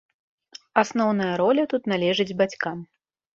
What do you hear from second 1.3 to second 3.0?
роля тут належыць бацькам.